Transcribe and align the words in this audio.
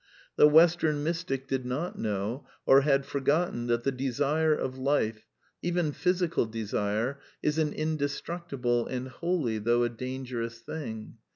The 0.35 0.47
Western 0.47 1.03
Mystic 1.03 1.47
did 1.47 1.63
not 1.63 1.95
know, 1.95 2.47
or 2.65 2.81
had 2.81 3.05
forgotten, 3.05 3.67
that 3.67 3.83
the 3.83 3.91
desise 3.91 4.57
of 4.57 4.79
Life, 4.79 5.27
even 5.61 5.91
physical 5.91 6.47
desire, 6.47 7.19
is 7.43 7.59
an 7.59 7.71
indestructible 7.71 8.87
and 8.87 9.09
holy, 9.09 9.59
though 9.59 9.83
a 9.83 9.89
dangerous 9.89 10.57
thing. 10.57 11.17